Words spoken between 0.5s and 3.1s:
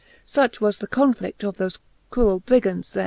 was the conflid of thofe cruell Brigants there.